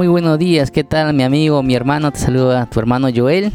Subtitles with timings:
[0.00, 0.70] Muy buenos días.
[0.70, 2.10] ¿Qué tal, mi amigo, mi hermano?
[2.10, 3.52] Te saluda tu hermano Joel.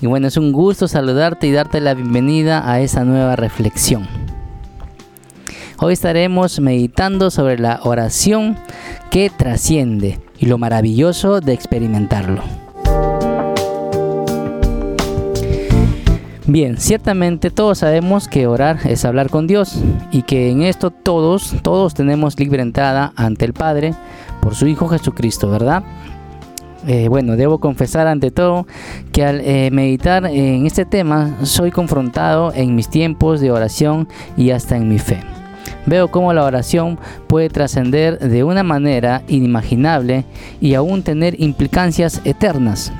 [0.00, 4.08] Y bueno, es un gusto saludarte y darte la bienvenida a esta nueva reflexión.
[5.78, 8.56] Hoy estaremos meditando sobre la oración
[9.10, 12.63] que trasciende y lo maravilloso de experimentarlo.
[16.46, 19.80] Bien, ciertamente todos sabemos que orar es hablar con Dios
[20.12, 23.94] y que en esto todos, todos tenemos libre entrada ante el Padre
[24.42, 25.84] por su Hijo Jesucristo, ¿verdad?
[26.86, 28.66] Eh, bueno, debo confesar ante todo
[29.10, 34.50] que al eh, meditar en este tema soy confrontado en mis tiempos de oración y
[34.50, 35.20] hasta en mi fe.
[35.86, 40.26] Veo cómo la oración puede trascender de una manera inimaginable
[40.60, 42.92] y aún tener implicancias eternas.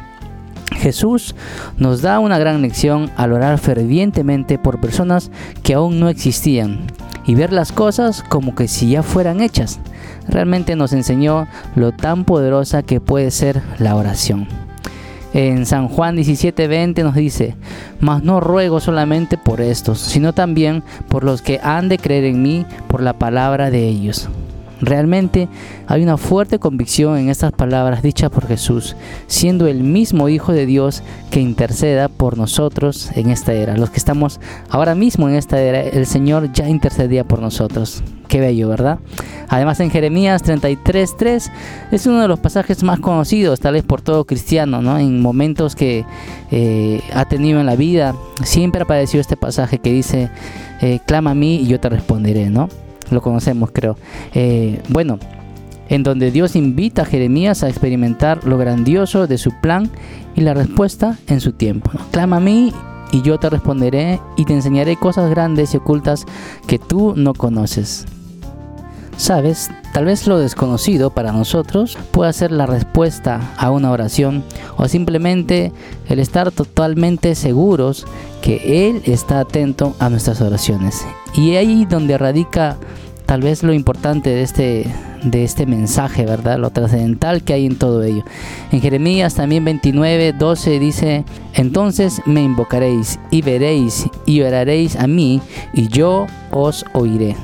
[0.85, 1.35] Jesús
[1.79, 5.31] nos da una gran lección al orar fervientemente por personas
[5.63, 6.81] que aún no existían
[7.27, 9.81] y ver las cosas como que si ya fueran hechas.
[10.29, 14.47] Realmente nos enseñó lo tan poderosa que puede ser la oración.
[15.33, 17.57] En San Juan 17:20 nos dice,
[17.99, 22.43] mas no ruego solamente por estos, sino también por los que han de creer en
[22.43, 24.29] mí por la palabra de ellos.
[24.81, 25.49] Realmente
[25.87, 30.67] hay una fuerte convicción en estas palabras dichas por Jesús, siendo el mismo Hijo de
[30.67, 33.77] Dios que interceda por nosotros en esta era.
[33.77, 38.03] Los que estamos ahora mismo en esta era, el Señor ya intercedía por nosotros.
[38.29, 38.99] Qué bello, ¿verdad?
[39.49, 41.51] Además en Jeremías 33.3
[41.93, 44.99] es uno de los pasajes más conocidos, tal vez por todo cristiano, ¿no?
[44.99, 46.05] En momentos que
[46.51, 50.31] eh, ha tenido en la vida, siempre apareció este pasaje que dice,
[50.81, 52.69] eh, clama a mí y yo te responderé, ¿no?
[53.11, 53.97] Lo conocemos creo.
[54.35, 55.19] Eh, bueno,
[55.89, 59.91] en donde Dios invita a Jeremías a experimentar lo grandioso de su plan
[60.35, 61.91] y la respuesta en su tiempo.
[62.11, 62.73] Clama a mí
[63.13, 66.27] y yo te responderé y te enseñaré cosas grandes y ocultas
[66.67, 68.07] que tú no conoces.
[69.17, 74.45] Sabes, tal vez lo desconocido para nosotros pueda ser la respuesta a una oración
[74.77, 75.73] o simplemente
[76.09, 78.07] el estar totalmente seguros
[78.43, 81.07] que Él está atento a nuestras oraciones.
[81.35, 82.77] Y ahí donde radica
[83.25, 84.87] tal vez lo importante de este,
[85.23, 86.59] de este mensaje, ¿verdad?
[86.59, 88.25] Lo trascendental que hay en todo ello.
[88.73, 91.25] En Jeremías también 29, 12 dice,
[91.55, 95.41] entonces me invocaréis y veréis y oraréis a mí
[95.73, 97.37] y yo os oiré.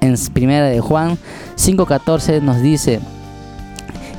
[0.00, 1.18] En primera de Juan
[1.56, 3.00] 5:14 nos dice,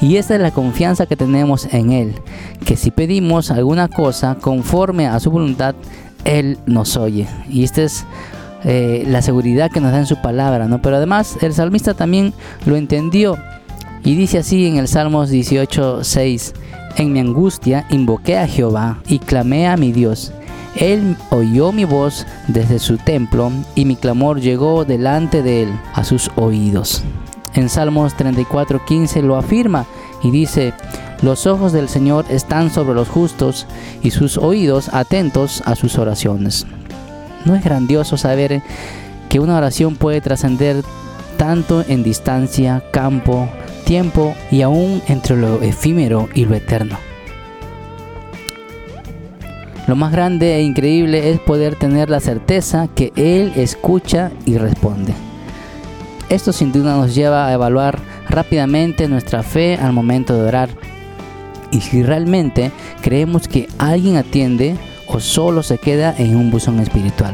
[0.01, 2.15] y esta es la confianza que tenemos en Él,
[2.65, 5.75] que si pedimos alguna cosa conforme a su voluntad,
[6.25, 7.27] Él nos oye.
[7.49, 8.05] Y esta es
[8.63, 10.81] eh, la seguridad que nos da en su palabra, ¿no?
[10.81, 12.33] Pero además el salmista también
[12.65, 13.37] lo entendió
[14.03, 16.53] y dice así en el Salmos 18:6,
[16.97, 20.33] en mi angustia invoqué a Jehová y clamé a mi Dios.
[20.75, 26.03] Él oyó mi voz desde su templo y mi clamor llegó delante de él a
[26.03, 27.03] sus oídos.
[27.53, 29.85] En Salmos 34:15 lo afirma
[30.23, 30.73] y dice,
[31.21, 33.67] los ojos del Señor están sobre los justos
[34.01, 36.65] y sus oídos atentos a sus oraciones.
[37.45, 38.61] ¿No es grandioso saber
[39.29, 40.83] que una oración puede trascender
[41.37, 43.49] tanto en distancia, campo,
[43.85, 47.10] tiempo y aún entre lo efímero y lo eterno?
[49.87, 55.13] Lo más grande e increíble es poder tener la certeza que Él escucha y responde.
[56.29, 57.99] Esto sin duda nos lleva a evaluar
[58.29, 60.69] rápidamente nuestra fe al momento de orar.
[61.71, 62.71] Y si realmente
[63.01, 64.77] creemos que alguien atiende,
[65.07, 67.33] o solo se queda en un buzón espiritual.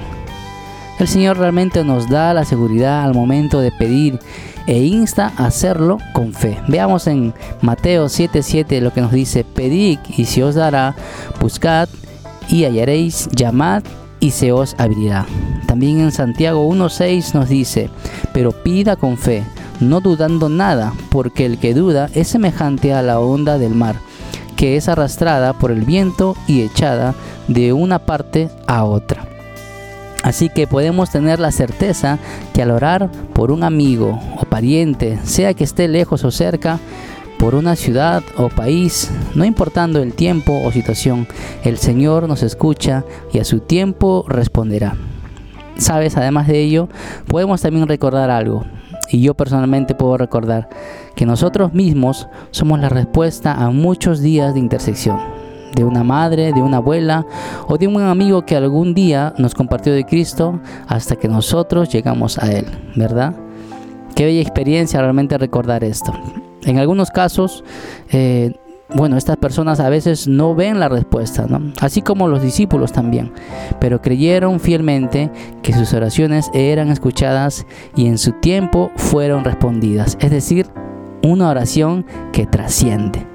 [1.00, 4.20] El Señor realmente nos da la seguridad al momento de pedir
[4.66, 6.58] e insta a hacerlo con fe.
[6.68, 10.96] Veamos en Mateo 7:7 lo que nos dice, pedid y se os dará,
[11.40, 11.88] buscad
[12.50, 13.84] y hallaréis, llamad
[14.20, 15.26] y se os abrirá.
[15.68, 17.90] También en Santiago 1:6 nos dice,
[18.34, 19.44] pero pida con fe,
[19.80, 23.96] no dudando nada, porque el que duda es semejante a la onda del mar
[24.58, 27.14] que es arrastrada por el viento y echada
[27.48, 29.26] de una parte a otra.
[30.24, 32.18] Así que podemos tener la certeza
[32.54, 36.80] que al orar por un amigo o pariente, sea que esté lejos o cerca,
[37.40, 41.28] por una ciudad o país, no importando el tiempo o situación,
[41.64, 44.96] el Señor nos escucha y a su tiempo responderá.
[45.78, 46.90] Sabes, además de ello,
[47.28, 48.66] podemos también recordar algo
[49.10, 50.70] y yo personalmente puedo recordar
[51.16, 55.20] que nosotros mismos somos la respuesta a muchos días de intersección
[55.76, 57.26] de una madre, de una abuela
[57.68, 62.40] o de un amigo que algún día nos compartió de Cristo hasta que nosotros llegamos
[62.40, 63.36] a Él, ¿verdad?
[64.16, 66.14] Qué bella experiencia realmente recordar esto.
[66.68, 67.64] En algunos casos,
[68.12, 68.54] eh,
[68.94, 71.74] bueno, estas personas a veces no ven la respuesta, ¿no?
[71.82, 73.32] así como los discípulos también,
[73.80, 75.30] pero creyeron fielmente
[75.62, 77.66] que sus oraciones eran escuchadas
[77.96, 80.18] y en su tiempo fueron respondidas.
[80.22, 80.68] Es decir,
[81.24, 83.26] una oración que trasciende.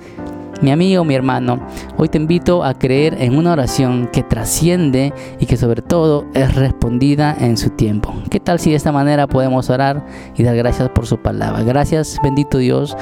[0.62, 1.58] Mi amigo, mi hermano,
[1.96, 6.54] hoy te invito a creer en una oración que trasciende y que sobre todo es
[6.54, 8.14] respondida en su tiempo.
[8.30, 10.06] ¿Qué tal si de esta manera podemos orar
[10.36, 11.64] y dar gracias por su palabra?
[11.64, 12.96] Gracias, bendito Dios,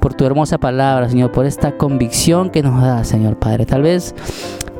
[0.00, 3.64] por tu hermosa palabra, Señor, por esta convicción que nos da, Señor Padre.
[3.64, 4.12] Tal vez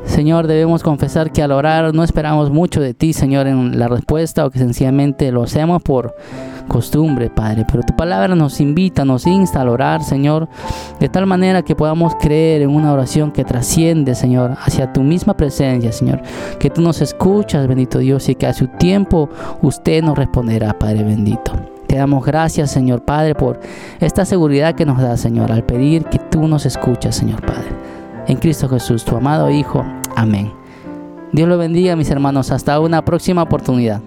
[0.03, 4.45] Señor, debemos confesar que al orar no esperamos mucho de ti, Señor, en la respuesta
[4.45, 6.15] o que sencillamente lo hacemos por
[6.65, 7.65] costumbre, Padre.
[7.69, 10.47] Pero tu palabra nos invita, nos insta a orar, Señor,
[10.99, 15.35] de tal manera que podamos creer en una oración que trasciende, Señor, hacia tu misma
[15.35, 16.21] presencia, Señor.
[16.59, 19.29] Que tú nos escuchas, bendito Dios, y que a su tiempo
[19.61, 21.51] usted nos responderá, Padre bendito.
[21.87, 23.59] Te damos gracias, Señor Padre, por
[23.99, 27.85] esta seguridad que nos da, Señor, al pedir que tú nos escuchas, Señor Padre
[28.27, 29.85] en Cristo Jesús, tu amado Hijo.
[30.15, 30.51] Amén.
[31.31, 32.51] Dios lo bendiga, mis hermanos.
[32.51, 34.01] Hasta una próxima oportunidad.